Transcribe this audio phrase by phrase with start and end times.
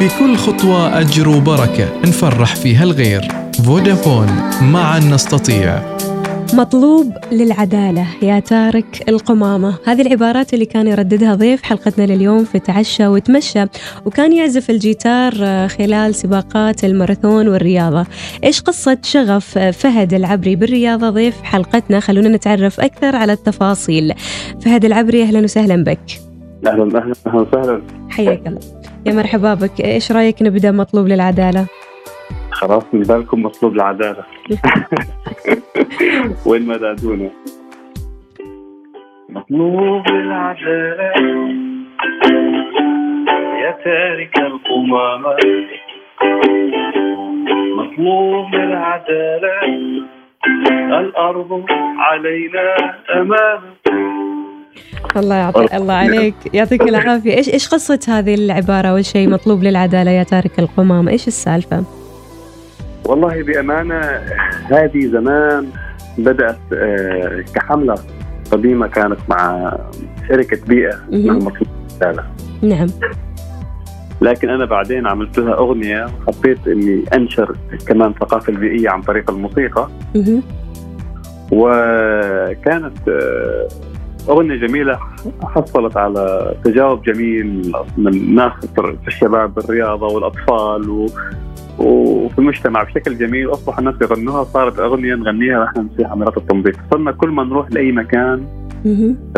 [0.00, 3.28] في كل خطوة أجر وبركة نفرح فيها الغير.
[3.66, 4.26] فودافون
[4.62, 5.96] معا نستطيع.
[6.54, 9.78] مطلوب للعدالة يا تارك القمامة.
[9.86, 13.64] هذه العبارات اللي كان يرددها ضيف حلقتنا لليوم في تعشى وتمشى
[14.04, 15.32] وكان يعزف الجيتار
[15.68, 18.06] خلال سباقات الماراثون والرياضة.
[18.44, 24.14] إيش قصة شغف فهد العبري بالرياضة ضيف حلقتنا؟ خلونا نتعرف أكثر على التفاصيل.
[24.60, 26.20] فهد العبري أهلا وسهلا بك.
[26.66, 27.82] أهلا أهلا وسهلا.
[28.10, 28.79] حياك الله.
[29.06, 29.80] يا مرحبا بك.
[29.80, 31.66] إيش رأيك نبدأ مطلوب للعدالة؟
[32.50, 34.24] خلاص من بالكم مطلوب العداله
[36.46, 37.30] وين ما دادونا
[39.28, 41.12] مطلوب العداله
[43.62, 45.36] يا تارك القمامة.
[47.76, 49.60] مطلوب العدالة
[51.00, 51.64] الأرض
[51.98, 52.74] علينا
[53.20, 53.69] أمانة
[55.16, 56.34] الله يعطيك الله عليك.
[56.54, 57.36] يعطيك العافية.
[57.36, 60.10] إيش إيش قصة هذه العبارة؟ أول شيء مطلوب للعدالة.
[60.10, 61.84] يا تارك القمامة إيش السالفة؟
[63.04, 64.00] والله بأمانة
[64.70, 65.66] هذه زمان
[66.18, 67.94] بدأت آه، كحملة
[68.50, 69.72] قديمة كانت مع
[70.30, 71.36] اسمها مهم.
[71.38, 71.68] مطلوب
[72.00, 72.24] العدالة
[72.62, 72.86] نعم.
[74.20, 79.88] لكن أنا بعدين عملت لها أغنية وحبيت إني أنشر كمان الثقافه البيئية عن طريق الموسيقى.
[81.52, 83.68] وكانت آه،
[84.30, 84.98] اغنيه جميلة
[85.44, 91.06] حصلت على تجاوب جميل من ناس في الشباب بالرياضه والأطفال و
[91.78, 93.46] وفي المجتمع بشكل جميل.
[93.46, 96.76] واصبح الناس يغنوها صارت اغنيه نغنيها نحن في حملات التنظيف.
[96.90, 98.44] صرنا كل ما نروح لأي مكان.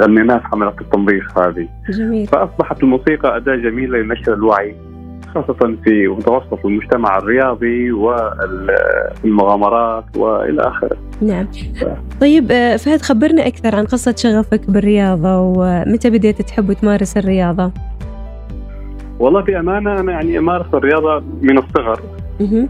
[0.00, 1.68] غنيناها في حملات التنظيف هذه.
[1.90, 2.26] جميل.
[2.26, 4.76] فأصبحت الموسيقى أداة جميلة لنشر الوعي.
[5.34, 7.92] خاصة في متوسط المجتمع الرياضي
[9.22, 10.96] والمغامرات وإلى آخره.
[11.20, 11.46] نعم
[12.20, 17.72] طيب آه، فهد خبرنا أكثر عن قصة شغفك بالرياضة ومتى بديت تحب وتمارس الرياضة؟
[19.18, 22.00] والله بأمانة أنا يعني أمارس الرياضة من الصغر.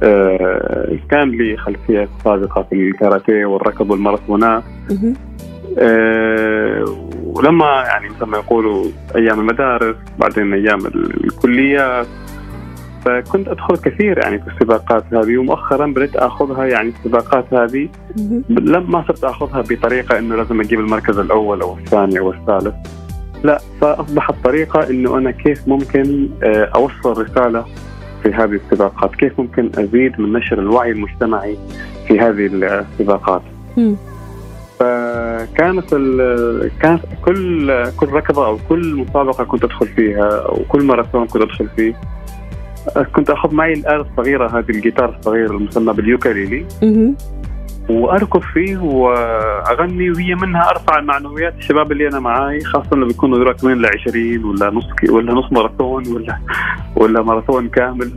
[0.03, 4.62] آه، كان لي خلفيه سابقة في الكاراتيه والركض والماراثونات.
[5.78, 6.84] آه،
[7.25, 8.84] ولما يعني مثل ما يقولوا
[9.17, 10.78] أيام المدارس بعدين أيام
[11.25, 12.06] الكليات
[13.05, 17.89] فكنت أدخل كثير يعني في السباقات هذه ومؤخرا بديت أخذها يعني السباقات هذه.
[18.49, 22.75] لما صرت أخذها بطريقة إنه لازم أجيب المركز الأول أو الثاني أو الثالث
[23.45, 27.65] لا فأصبحت طريقة إنه أنا كيف ممكن آه، اوصل رسالة
[28.23, 31.59] في هذه السباقات، كيف ممكن أزيد من نشر الوعي المجتمعي
[32.09, 33.43] في هذه السباقات.
[33.77, 33.97] مم.
[34.79, 35.95] فكانت
[36.81, 41.69] كانت كل كل ركضة أو كل مسابقة كنت أدخل فيها أو كل ماراثون كنت أدخل
[41.77, 41.95] فيه
[43.16, 46.65] كنت أخذ معي الآلة الصغيرة هذه الجيتار الصغير المسمى باليوكاليلي.
[47.88, 53.72] وأركض فيه وأغني وهي منها أرفع معنويات الشباب اللي أنا معاي خاصة لما بيكونوا راكبين
[53.82, 56.38] ل 20 ولا نص ولا نص ماراثون ولا
[56.97, 58.10] ولا ماراثون كامل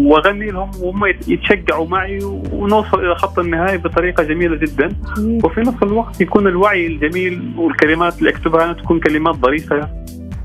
[0.00, 2.18] وأغني لهم وهم يت- يتشجعوا معي
[2.52, 4.88] ونوصل إلى خط النهاية بطريقة جميلة جدا.
[5.44, 9.88] وفي نفس الوقت يكون الوعي الجميل والكلمات اللي أكتبها أنا تكون كلمات ظريفة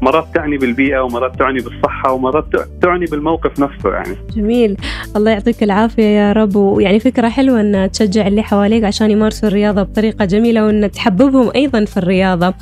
[0.01, 2.45] مرات تعني بالبيئة ومرات تعني بالصحة ومرات
[2.81, 4.16] تعني بالموقف نفسه يعني.
[4.35, 4.78] جميل.
[5.16, 6.56] الله يعطيك العافية يا رب.
[6.56, 11.85] ويعني فكرة حلوة أن تشجع اللي حواليك عشان يمارسوا الرياضة بطريقة جميلة وأن تحببهم أيضا
[11.85, 12.53] في الرياضة.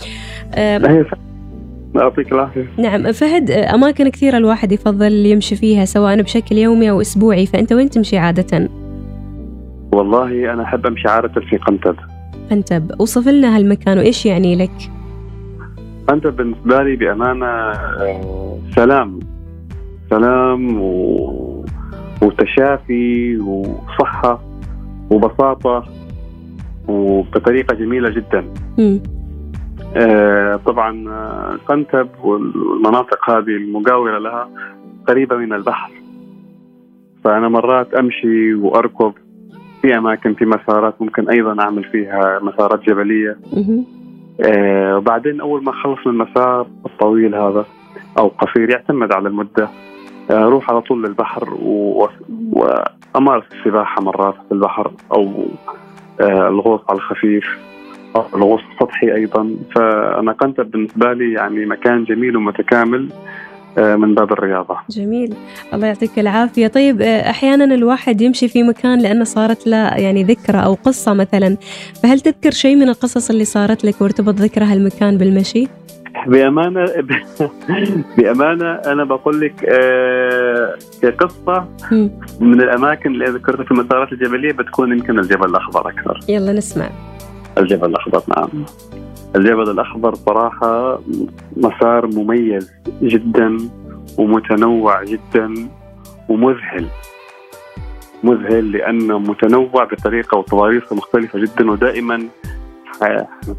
[0.56, 2.66] هي ف- يعطيك العافية.
[2.78, 7.46] نعم فهد أماكن كثيرة الواحد يفضل يمشي فيها سواء بشكل يومي أو أسبوعي.
[7.46, 8.70] فأنت وين تمشي عادة؟
[9.94, 11.96] والله أنا أحب أمشي عادة في قنتب.
[12.52, 14.72] أنت وصف لنا هالمكان وإيش يعني لك؟
[16.10, 19.20] أنت بالنسبة لي بأمانة آه، سلام
[20.10, 21.66] سلام و...
[22.22, 24.42] وتشافي وصحة
[25.12, 25.84] وبساطة
[26.88, 28.46] وبطريقة جميلة جدا
[28.78, 29.00] مم.
[29.96, 31.06] آه، طبعا
[31.68, 34.50] قنتب والمناطق هذه المجاورة لها
[35.08, 35.92] قريبة من البحر
[37.24, 39.14] فأنا مرات أمشي وأركض
[39.82, 43.86] في أماكن في مسارات ممكن أيضا أعمل فيها مسارات جبلية مهم.
[44.42, 47.66] آه، وبعدين أول ما اخلص من المسار الطويل هذا
[48.18, 49.70] أو قصير يعتمد على المدة
[50.32, 51.58] آه، أروح على طول للبحر
[52.52, 55.46] وأمارس السباحة مرات في البحر أو
[56.22, 57.46] آه، الغوص على الخفيف
[58.16, 59.56] أو الغوص السطحي أيضا.
[59.76, 63.10] فأنا قنتب بالنسبة لي يعني مكان جميل ومتكامل.
[63.78, 64.78] من باب الرياضة.
[64.90, 65.34] جميل.
[65.74, 66.68] الله يعطيك العافية.
[66.68, 71.58] طيب آه، أحيانا الواحد يمشي في مكان لأنه صارت له يعني ذكرى أو قصة مثلا.
[72.04, 75.68] فهل تذكر شيء من القصص اللي صارت لك وارتبط ذكرى هالمكان بالمشي؟
[76.28, 76.86] بأمانة
[78.18, 82.10] بأمانة أنا بقول لك آه كقصة مم.
[82.40, 86.20] من الأماكن اللي ذكرتها في المسارات الجبلية بتكون يمكن الجبل الأخضر أكثر.
[86.30, 86.90] يلا نسمع.
[87.58, 88.66] الجبل الأخضر نعم.
[89.36, 91.00] الجبل الأخضر صراحة
[91.58, 92.72] مسار مميز.
[93.02, 93.58] جدا
[94.18, 95.54] ومتنوع جدا
[96.30, 96.88] ومذهل.
[98.24, 102.28] مذهل لأنه متنوع بطريقة وتضاريسه مختلفة جدا ودائما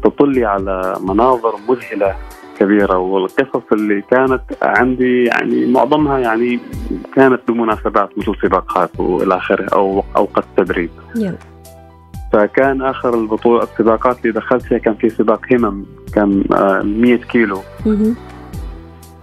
[0.03, 2.15] تطلي على مناظر مذهلة
[2.59, 2.97] كبيرة.
[2.97, 6.59] والقصص اللي كانت عندي يعني معظمها يعني
[7.15, 10.89] كانت بمناسبات مثل سباقات وإلى آخره أو أوقات تدريب.
[12.33, 15.85] فكان آخر البطولة السباقات اللي دخلت فيها كان في سباق همم
[16.15, 17.59] كان آه، 100 كيلو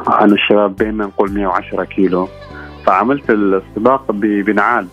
[0.06, 2.28] عن الشباب بيننا نقول 110 كيلو
[2.86, 4.86] فعملت السباق بنعال.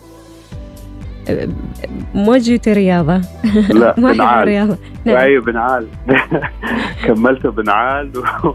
[2.14, 3.22] مو جيتي رياضة؟
[3.70, 4.78] لا بنعال.
[5.06, 5.18] نعم.
[5.18, 5.88] أيوه بنعال.
[7.06, 8.54] كملته بنعال و...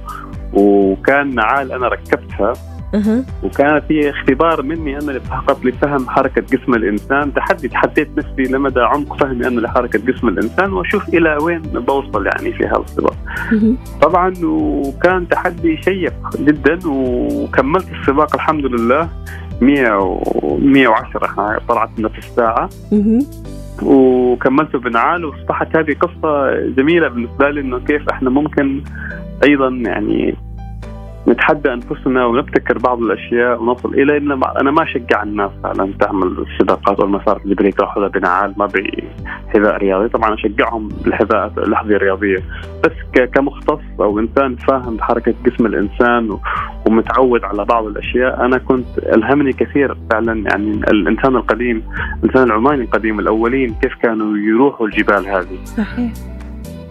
[0.53, 2.53] وكان نعال أنا ركبتها.
[2.95, 3.25] أها.
[3.43, 9.17] وكانت هي اختبار مني أنا فقط لفهم حركة جسم الإنسان تحدي تحديت نفسي لمدى عمق
[9.17, 13.17] فهمي أنا لحركة جسم الإنسان وأشوف إلى وين بوصل يعني في هذا السباق.
[14.03, 19.09] طبعا وكان تحدي شيق جدا وكملت السباق الحمد لله
[19.61, 23.27] 100 و 110 طلعت نفس الساعة مهم.
[23.83, 28.83] وكملته بنعال واصبحت هذه قصة جميلة بالنسبة لي إنه كيف إحنا ممكن
[29.45, 30.35] أيضا يعني
[31.29, 37.01] نتحدى أنفسنا ونبتكر بعض الأشياء ونصل إلى إن أنا ما أشجع الناس على تعمل السباقات
[37.01, 40.09] أو المسارات اللي ياخذها بنعال ما بحذاء رياضي.
[40.09, 42.37] طبعا أشجعهم بالحذاء الاحذيه الرياضيه
[42.85, 46.39] بس كمختص أو إنسان فاهم بحركة جسم الإنسان
[46.87, 50.51] ومتعود على بعض الأشياء أنا كنت ألهمني كثير فعلا.
[50.51, 51.83] يعني الإنسان القديم
[52.25, 55.65] الإنسان العماني القديم الأولين كيف كانوا يروحوا الجبال هذه.
[55.65, 56.13] صحيح.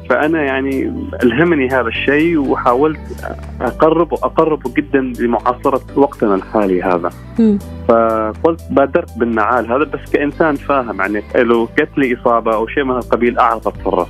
[0.09, 2.99] فأنا يعني ألهمني هذا الشيء وحاولت
[3.61, 7.09] اقرب اقربه جدا لمعاصرة وقتنا الحالي هذا.
[7.87, 12.91] فقلت بادرت بالنعال هذا بس كإنسان فاهم يعني لو جت لي إصابة أو شيء من
[12.91, 14.07] هالقبيل أعرف أتصرف.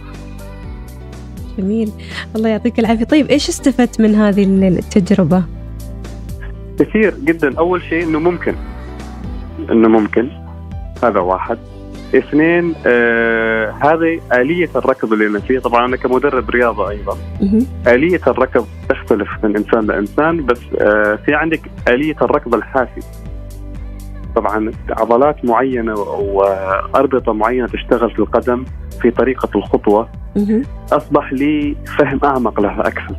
[1.58, 1.92] جميل.
[2.36, 3.06] الله يعطيك العافية.
[3.06, 5.44] طيب إيش استفدت من هذه التجربة؟
[6.80, 7.58] كثير جدا.
[7.58, 8.56] أول شيء إنه ممكن.
[9.72, 10.30] إنه ممكن.
[11.04, 11.58] هذا واحد.
[12.16, 15.60] اثنين آه هذه آلية الركض اللي أنا فيه.
[15.60, 17.18] طبعا أنا كمدرب رياضة أيضا.
[17.88, 23.02] آلية الركض تختلف من إنسان لإنسان بس آه في عندك آلية الركض الحافي.
[24.36, 28.66] طبعا عضلات معينة وأربطة معينة تشتغل في القدم
[29.02, 30.10] في طريقة الخطوة.
[30.92, 33.16] أصبح لي فهم أعمق لها أكثر.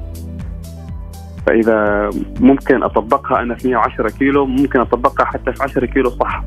[1.47, 2.11] فإذا
[2.41, 6.45] ممكن أطبقها أنا في 110 كيلو ممكن أطبقها حتى في 10 كيلو صح.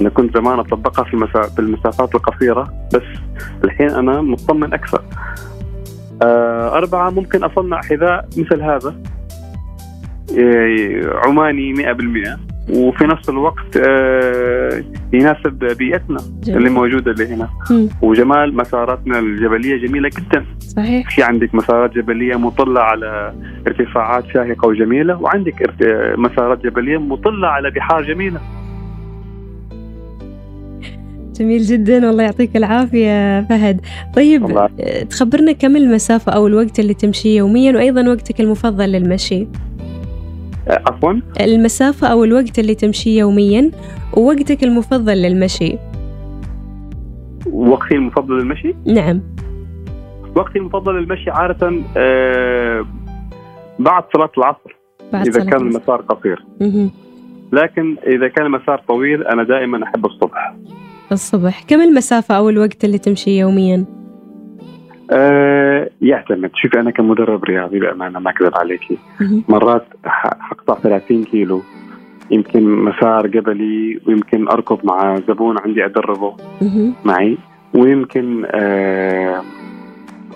[0.00, 1.42] أنا كنت زمان أطبقها في, المسا...
[1.42, 3.02] في المسافات القصيرة بس
[3.64, 5.02] الحين أنا مطمن أكثر.
[6.22, 8.94] آه أربعة ممكن أصنع حذاء مثل هذا.
[10.30, 12.38] إيه، عماني 100%
[12.70, 16.58] وفي نفس الوقت آه يناسب بيئتنا جميل.
[16.58, 17.48] اللي موجودة اللي هنا.
[17.70, 17.88] مم.
[18.02, 20.44] وجمال مساراتنا الجبلية جميلة جدا.
[20.60, 21.10] صحيح.
[21.16, 23.34] في عندك مسارات جبلية مطلة على
[23.66, 25.70] ارتفاعات شاهقة وجميلة وعندك
[26.18, 28.40] مسارات جبلية مطلة على بحار جميلة.
[31.32, 32.06] جميل جدا.
[32.06, 33.80] والله يعطيك العافية فهد.
[34.16, 34.68] طيب الله.
[35.10, 39.46] تخبرنا كم المسافة أو الوقت اللي تمشيه يوميا وأيضا وقتك المفضل للمشي؟
[40.68, 43.70] آه، عفوا؟ المسافة أو الوقت اللي تمشيه يوميا
[44.16, 45.78] ووقتك المفضل للمشي.
[47.52, 49.20] وقتي المفضل للمشي؟ نعم.
[50.36, 52.86] وقتي المفضل للمشي عادة آه
[53.78, 54.76] بعد صلاة العصر
[55.12, 55.60] بعد إذا صلاة كان.
[55.60, 56.44] المسار قصير.
[57.52, 60.51] لكن إذا كان المسار طويل أنا دائما أحب الصبح.
[61.12, 61.62] الصبح.
[61.62, 63.84] كم المسافة أو الوقت اللي تمشيه يوميا؟
[65.10, 66.50] آه يعتمد.
[66.54, 68.98] شوفي أنا كمدرب رياضي بأمانة ما اكذب عليكي.
[69.48, 69.86] مرات
[70.40, 71.62] حقطع 30 كيلو.
[72.30, 76.36] يمكن مسار جبلي ويمكن أركض مع زبون عندي أدربه.
[76.62, 76.94] مهم.
[77.04, 77.38] معي.
[77.74, 79.42] ويمكن آه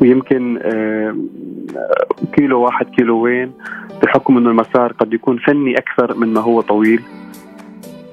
[0.00, 1.16] ويمكن آه
[2.32, 3.52] كيلو واحد كيلوين
[4.02, 7.02] بحكم إنه المسار قد يكون فني أكثر من ما هو طويل.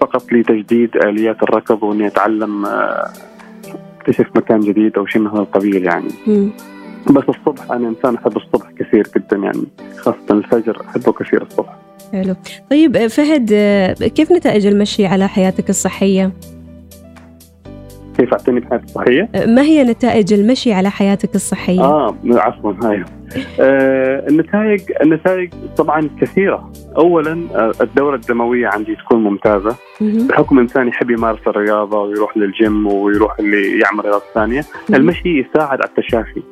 [0.03, 3.09] فقط لتجديد آليات الركض واني اتعلم آه،
[3.99, 6.49] اكتشف مكان جديد أو شيء من هذا القبيل يعني مم.
[7.09, 9.63] بس الصبح أنا إنسان أحب الصبح كثير جدا يعني
[9.97, 11.75] خاصة الفجر أحبه كثير الصبح
[12.11, 12.35] حلو
[12.69, 16.31] طيب آه، فهد آه، كيف نتائج المشي على حياتك الصحية؟
[18.17, 23.03] كيف اعتني بحياتي الصحية ما هي نتائج المشي على حياتك الصحية؟ آه عفوا هاي
[23.59, 29.75] آه النتائج النتائج طبعا كثيرة اولا آه، الدورة الدموية عندي تكون ممتازة.
[30.01, 34.61] بحكم إنسان يحب يمارس الرياضة ويروح للجيم ويروح اللي يعمل رياضة ثانية.
[34.93, 36.43] المشي يساعد على التشافي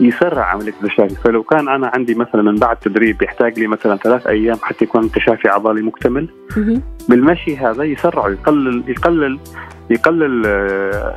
[0.00, 4.26] يسرع عملية التشافي فلو كان أنا عندي مثلا من بعد تدريب يحتاج لي مثلا ثلاث
[4.26, 6.28] أيام حتى يكون التشافي عضلي مكتمل.
[7.08, 9.38] بالمشي هذا يسرع يقلل يقلل
[9.90, 11.16] يقلل آه،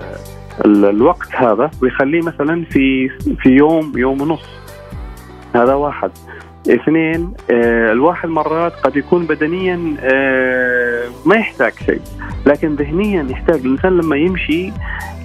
[0.65, 3.09] ال- الوقت هذا ويخليه مثلا في
[3.43, 4.45] في يوم يوم ونص.
[5.55, 6.11] هذا واحد.
[6.69, 12.01] اثنين آه، الواحد مرات قد يكون بدنيا آه، ما يحتاج شيء
[12.45, 13.55] لكن ذهنيا يحتاج.
[13.55, 14.71] الإنسان لما يمشي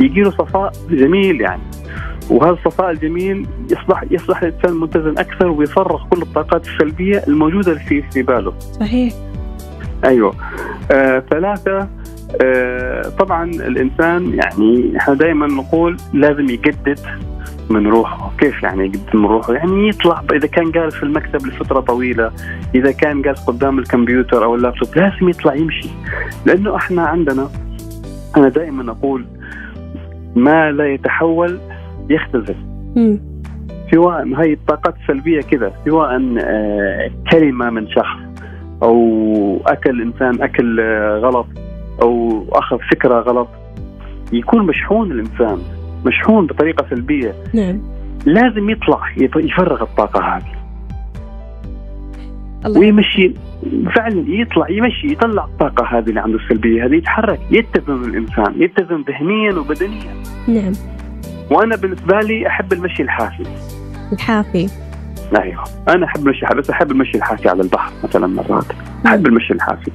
[0.01, 1.63] يجي له صفاء جميل يعني.
[2.31, 8.23] وهذا الصفاء الجميل يصبح يصبح الإنسان متزن أكثر ويفرغ كل الطاقات السلبية الموجودة في في
[8.23, 8.55] باله.
[8.81, 9.13] صحيح.
[10.05, 10.35] أيوه.
[10.91, 11.89] آه ثلاثة
[13.19, 16.99] طبعا الإنسان يعني إحنا دائما نقول لازم يجدد
[17.71, 18.33] من روحه.
[18.39, 22.31] كيف يعني يجدد من روحه؟ يعني يطلع إذا كان جالس في المكتب لفترة طويلة
[22.75, 25.89] إذا كان جالس قدام الكمبيوتر أو اللابتوب لازم يطلع يمشي.
[26.47, 27.49] لأنه إحنا عندنا
[28.37, 29.25] أنا دائما أقول
[30.37, 31.59] ما لا يتحول
[32.11, 32.57] يختزل.
[33.95, 38.19] سواء هاي الطاقات السلبية كذا سواء آه، كلمة من شخص
[38.83, 41.47] أو أكل إنسان أكل آه، غلط.
[42.03, 43.49] أو أخذ فكرة غلط.
[44.33, 45.59] يكون مشحون الإنسان
[46.07, 47.35] مشحون بطريقة سلبية.
[47.55, 47.81] نعم.
[48.27, 50.57] لازم يطلع يف- يفرغ الطاقة هذه.
[52.67, 52.81] الله.
[52.81, 53.33] ويمشي
[53.97, 59.55] فعلا يطلع يمشي يطلع الطاقة هذه اللي عنده السلبية هذه يتحرك يتزن الإنسان يتزن ذهنيا
[59.55, 60.15] وبدنيا.
[60.49, 60.73] نعم.
[61.51, 63.43] وأنا بالنسبة لي أحب المشي الحافي.
[64.13, 64.69] الحافي.
[65.35, 65.65] أيوه.
[65.89, 68.65] أنا أحب المشي الحافي بس أحب المشي الحافي على البحر مثلا مرات.
[69.07, 69.91] أحب المشي الحافي.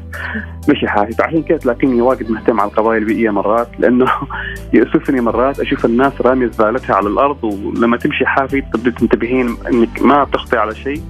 [0.70, 4.06] مشي حافي فعشان كذا تلاقيني واجد مهتم على القضايا البيئية مرات لأنه
[4.74, 10.28] يؤسفني مرات أشوف الناس رامية زبالتها على الأرض ولما تمشي حافي تبدي تنتبهين إنك ما
[10.34, 11.02] تخطي على شيء.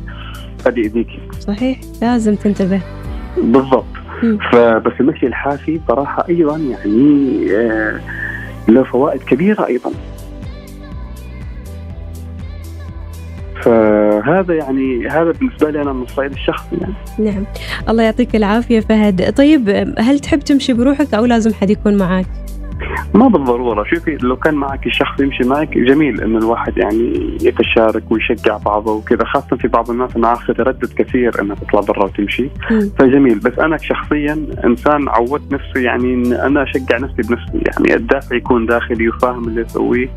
[0.65, 1.79] قد يأذيكي صحيح.
[2.01, 2.81] لازم تنتبه.
[3.37, 3.85] بالضبط.
[4.51, 7.99] فبس المشي الحافي صراحة أيضا يعني آه
[8.67, 9.91] له فوائد كبيرة أيضا.
[14.43, 16.93] فهذا يعني هذا بالنسبة لي أنا من الصعيد الشخصي يعني.
[17.19, 17.45] نعم.
[17.89, 19.33] الله يعطيك العافية فهد.
[19.33, 22.25] طيب هل تحب تمشي بروحك أو لازم حد يكون معك
[23.13, 23.83] ما بالضرورة.
[23.83, 29.25] شوفي لو كان معك شخص يمشي معك جميل إنه الواحد يعني يتشارك ويشجع بعضه وكذا
[29.25, 32.49] خاصة في بعض الناس أنا عارف تردد كثير إنها تطلع برا وتمشي.
[32.71, 32.89] مم.
[32.99, 33.39] فجميل.
[33.39, 37.61] بس أنا شخصيا إنسان عودت نفسي يعني إن أنا أشجع نفسي بنفسي.
[37.65, 40.09] يعني الدافع يكون داخلي وفاهم اللي يسويه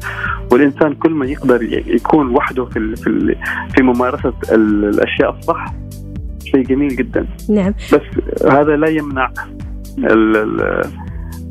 [0.53, 3.37] والإنسان كل ما يقدر يكون وحده في ال في ال
[3.77, 5.65] في ممارسة ال- الأشياء الصح
[6.45, 7.27] شيء جميل جدا.
[7.51, 7.75] نعم.
[7.93, 8.01] بس
[8.51, 9.31] هذا لا يمنع
[9.99, 10.83] ال ال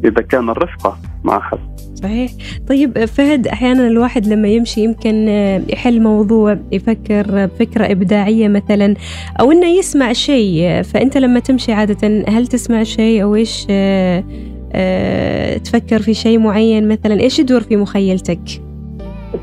[0.05, 1.57] إذا كان الرفقة مع أحد.
[2.03, 2.31] صحيح.
[2.69, 5.27] طيب فهد أحيانا الواحد لما يمشي يمكن
[5.69, 8.95] يحل موضوع يفكر بفكرة إبداعية مثلا
[9.39, 10.81] أو إنه يسمع شيء.
[10.81, 14.23] فأنت لما تمشي عادة هل تسمع شيء؟ أو إيش آه،
[14.73, 18.39] آه، تفكر في شيء معين مثلا؟ إيش يدور في مخيلتك؟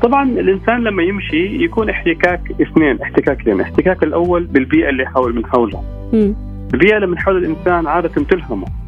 [0.01, 5.83] طبعا الإنسان لما يمشي يكون احتكاك اثنين احتكاكين احتكاك الأول بالبيئة اللي حول من حوله.
[6.13, 6.35] مم.
[6.73, 8.80] البيئة اللي من حول الإنسان عادة تلهمه.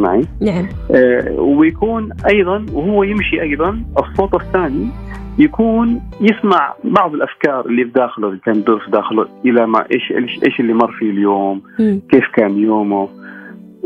[0.00, 0.24] معي.
[0.40, 0.66] نعم.
[0.90, 4.88] آه ويكون أيضا وهو يمشي أيضا الصوت الثاني
[5.38, 10.12] يكون يسمع بعض الأفكار اللي في داخله اللي كان تدور في داخله إلى ما إيش
[10.12, 12.00] إيش إيش اللي مر فيه اليوم مم.
[12.10, 13.08] كيف كان يومه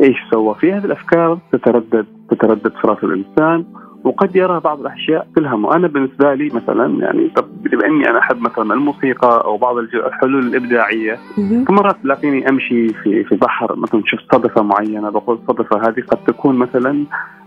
[0.02, 0.54] إيش سوى.
[0.54, 3.64] في هذه الأفكار تتردد تتردد في راس الإنسان.
[4.04, 8.40] وقد يرى بعض الاشياء تلهمه أنا بالنسبة لي مثلا يعني طب بما إني أنا أحب
[8.40, 11.64] مثلا الموسيقى أو بعض الحلول الإبداعية مهم.
[11.64, 16.56] فمرات تلاقيني أمشي في في بحر مثلا شفت صدفة معينة بقول الصدفة هذه قد تكون
[16.56, 17.04] مثلا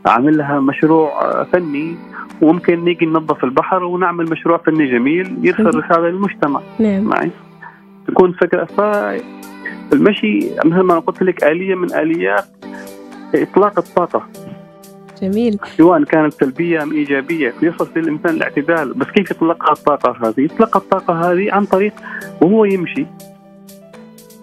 [0.07, 1.95] اعمل لها مشروع فني
[2.41, 5.79] وممكن نيجي ننظف البحر ونعمل مشروع فني جميل يرسل.
[5.79, 7.03] رسالة للمجتمع نعم.
[7.03, 7.31] معي؟
[8.07, 12.45] تكون فكرة فالمشي مثل ما قلت لك آلية من آليات
[13.35, 14.27] إطلاق الطاقة.
[15.21, 15.59] جميل.
[15.77, 21.31] سواء كانت سلبية أم إيجابية يصل للانسان الاعتدال بس كيف يطلقها الطاقة هذه؟ يطلق الطاقة
[21.31, 21.93] هذه عن طريق
[22.41, 23.05] وهو يمشي.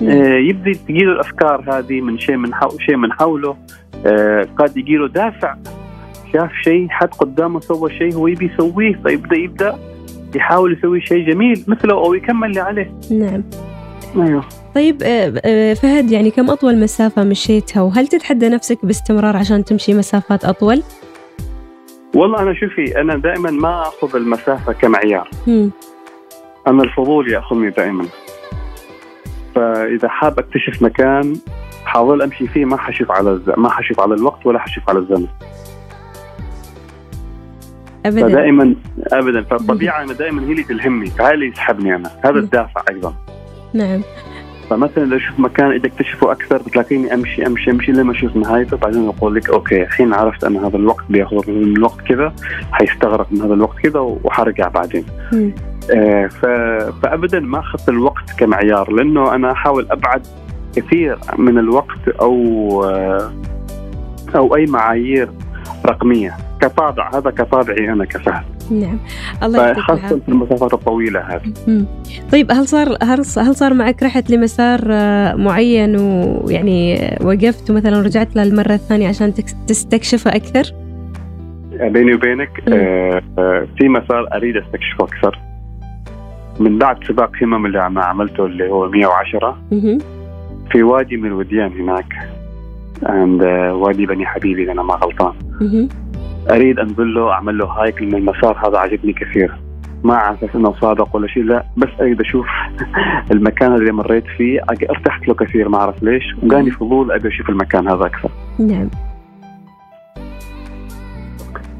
[0.02, 2.68] آه يبدا تجيله الأفكار هذه من شيء من حو...
[2.78, 3.56] شيء من حوله.
[4.06, 5.56] آه قد يجيله دافع.
[6.32, 9.78] شاف شيء حد قدامه سوى شيء هو يبي يسويه فيبدأ يبدأ
[10.34, 12.92] يحاول يسوي شيء جميل مثله أو يكمل اللي عليه.
[13.10, 13.42] نعم.
[14.16, 14.44] أيوه.
[14.74, 19.94] طيب آه، آه، فهد يعني كم أطول مسافة مشيتها؟ وهل تتحدى نفسك باستمرار عشان تمشي
[19.94, 20.82] مسافات أطول؟
[22.14, 25.30] والله أنا شوفي أنا دائما ما اخذ المسافة كمعيار.
[26.66, 28.06] أنا الفضول ياخذني دائما.
[29.54, 31.36] فإذا حاب أكتشف مكان
[31.84, 33.50] حاضل أمشي فيه ما حشوف على الز...
[33.56, 35.26] ما حشوف على الوقت ولا حشوف على الزمن.
[38.06, 38.28] ابدا.
[38.28, 38.74] فدائما
[39.12, 39.42] ابدا.
[39.42, 42.10] فالطبيعه أنا دائما هي اللي تلهمني فهي اللي يسحبني أنا.
[42.24, 43.14] هذا الدافع أيضا.
[43.74, 44.02] نعم.
[44.70, 48.76] فمثلا لو أشوف مكان بدي اكتشفه أكثر بتلاقيني أمشي أمشي أمشي لما أشوف نهايته.
[48.76, 52.32] بعدين أقول لك أوكي الحين عرفت أنا هذا الوقت بياخذ من الوقت كذا
[52.72, 55.04] حيستغرق من هذا الوقت كذا وحرجع بعدين.
[55.94, 56.46] آه ف...
[57.02, 60.26] فابدا ما أخذت الوقت كمعيار لأنه أنا أحاول أبعد
[60.76, 63.32] كثير من الوقت أو آه
[64.36, 65.28] أو أي معايير
[65.86, 66.36] رقمية.
[66.60, 68.53] كطابع هذا كطابعي أنا كفهد.
[68.82, 68.98] نعم
[69.42, 71.86] الله يعطيك خاصه العافية في المسافات الطويله هذه مم.
[72.32, 78.36] طيب هل صار هل هل صار معك رحت لمسار آه، معين ويعني وقفت ومثلا رجعت
[78.36, 79.34] له المره الثانية عشان
[79.66, 80.74] تستكشفه أكثر؟
[81.80, 82.74] بيني وبينك مم.
[82.74, 85.38] آه آه في مسار أريد أستكشفه أكثر
[86.60, 89.98] من بعد سباق همم اللي أنا عملته اللي هو 110 مهم.
[90.72, 92.14] في وادي من الوديان هناك
[93.02, 95.88] عند آه، وادي بني حبيبي إذا أنا ما غلطان مهم.
[96.50, 99.54] أريد انزل له أعمل له هايك لأن المسار هذا عجبني كثير.
[100.04, 102.46] ما على أساس إنه سابق ولا شيء لا بس أريد أشوف
[103.32, 104.60] المكان اللي مريت فيه.
[104.90, 106.24] ارتحت له كثير ما أعرف ليش.
[106.42, 108.30] وجاني فضول أبي أشوف المكان هذا أكثر.
[108.58, 108.88] نعم.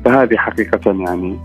[0.05, 1.39] فهذه حقيقة يعني.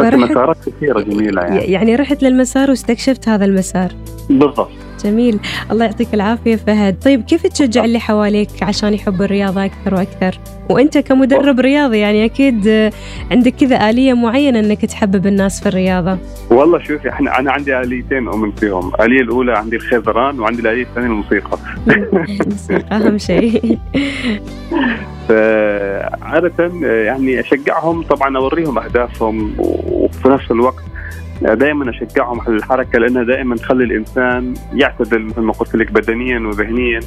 [0.00, 1.58] بس مسارات كثيرة جميلة يعني.
[1.58, 3.90] يعني رحت للمسار واستكشفت هذا المسار.
[4.30, 4.91] بالضبط.
[5.04, 5.40] جميل.
[5.70, 6.96] الله يعطيك العافية فهد.
[7.04, 10.38] طيب كيف تشجع اللي حواليك عشان يحبوا الرياضة أكثر وأكثر؟
[10.70, 12.90] وأنت كمدرب رياضي يعني أكيد
[13.30, 16.18] عندك كذا آلية معينة أنك تحبب الناس في الرياضة.
[16.50, 21.06] والله شوفي إحنا أنا عندي آليتين أؤمن فيهم، الاليه الأولى عندي الخيزران وعندي الآلية الثانية
[21.06, 21.58] الموسيقى.
[21.88, 23.78] الموسيقى أهم شيء.
[25.28, 30.84] فعادة يعني أشجعهم طبعا أوريهم أهدافهم وفي نفس الوقت
[31.42, 37.00] دائما أشجعهم على الحركة لانها دائما تخلي الإنسان يعتدل مثل ما قلت لك بدنيا وذهنيا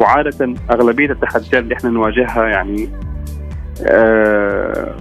[0.00, 2.88] وعادة أغلبية التحديات اللي إحنا نواجهها يعني
[3.86, 4.94] آه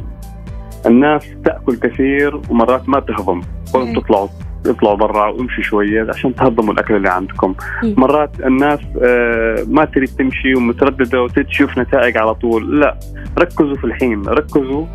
[0.86, 3.42] الناس تأكل كثير ومرات ما تهضم
[3.74, 3.96] قولوا.
[4.02, 4.28] تطلعوا
[4.66, 7.94] اطلعوا برا وامشي شوية عشان تهضموا الأكل اللي عندكم مم.
[7.98, 12.98] مرات الناس آه، ما تريد تمشي ومترددة وتريد تشوف نتائج على طول لا
[13.40, 14.86] ركزوا في الحين ركزوا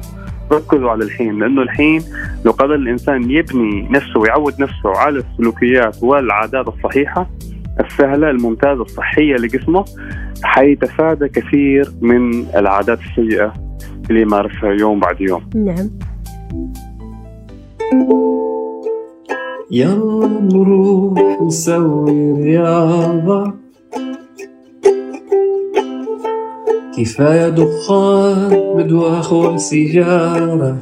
[0.52, 2.02] ركزوا على الحين لأنه الحين
[2.44, 7.30] لو قدر الإنسان يبني نفسه ويعود نفسه على السلوكيات والعادات الصحيحة
[7.80, 9.84] السهلة الممتازة الصحية لجسمه
[10.42, 13.52] حيتفادى كثير من العادات السيئة
[14.10, 15.42] اللي يمارسها يوم بعد يوم.
[15.54, 15.90] نعم.
[19.70, 23.67] يلا نروح نسوي رياضة.
[26.98, 30.80] كفاية دخان بدواخ وسيجارة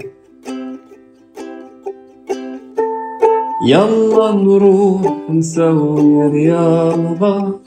[3.67, 7.61] يلا نروح نسوي رياضة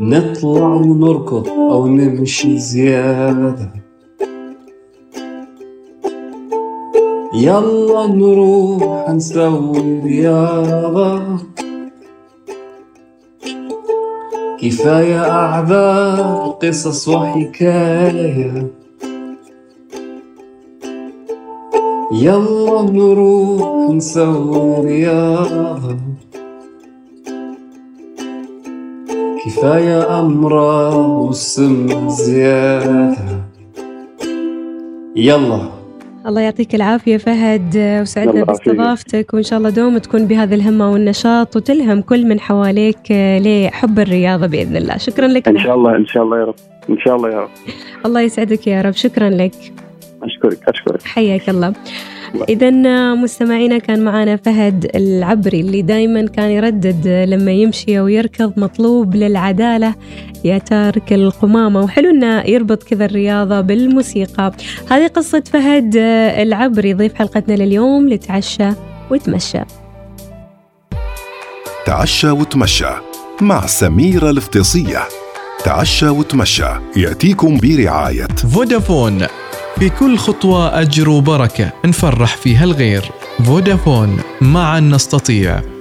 [0.00, 3.70] نطلع ونركض أو نمشي زيادة.
[7.34, 11.53] يلا نروح نسوي رياضة
[14.64, 18.70] كفاية أعذار قصص وحكاية.
[22.12, 25.96] يلا نروح نسوي رياضة.
[29.44, 33.16] كفاية أمراض وسم زيادة.
[35.16, 35.83] يلا.
[36.26, 38.44] الله يعطيك العافية فهد آه، وسعدنا.
[38.44, 43.98] باستضافتك وإن شاء الله دوم تكون بهذه الهمة والنشاط وتلهم كل من حواليك آه، لحب
[43.98, 44.96] الرياضة بإذن الله.
[44.96, 45.48] شكرا لك.
[45.48, 46.54] إن شاء الله إن شاء الله يا رب.
[46.90, 47.50] إن شاء الله يا رب.
[48.06, 48.92] الله يسعدك يا رب.
[48.92, 49.54] شكرا لك.
[50.22, 51.02] أشكرك أشكرك.
[51.02, 51.72] حياك الله.
[52.48, 52.70] إذا
[53.14, 59.94] مستمعينا كان معنا فهد العبري اللي دائما كان يردد لما يمشي ويركض مطلوب للعدالة
[60.44, 61.80] يا تارك القمامة.
[61.80, 64.52] وحلو إنه يربط كذا الرياضة بالموسيقى.
[64.90, 65.96] هذه قصة فهد
[66.38, 66.94] العبري.
[66.94, 68.68] ضيف حلقتنا لليوم لتعشى
[69.10, 69.60] وتمشى.
[71.86, 72.90] تعشى وتمشى
[73.40, 74.98] مع سميرة الفطيصية
[75.64, 78.26] تعشى وتمشى يأتيكم برعاية.
[78.54, 79.22] فودافون
[79.78, 83.10] في كل خطوة أجر وبركة نفرح فيها الغير.
[83.44, 85.73] فودافون معا نستطيع.